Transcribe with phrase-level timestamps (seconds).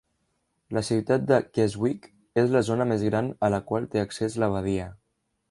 [0.77, 2.07] La ciutat de Keswick
[2.45, 4.91] és la zona més gran a la qual té accés la badia.